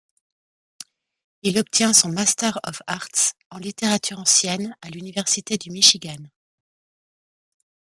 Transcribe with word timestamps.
Il 1.43 1.59
obtient 1.59 1.93
son 1.93 2.09
Master 2.09 2.59
of 2.65 2.81
Arts 2.87 3.33
en 3.51 3.59
littérature 3.59 4.17
ancienne 4.17 4.75
à 4.81 4.89
l'Université 4.89 5.57
du 5.59 5.69
Michigan. 5.69 6.17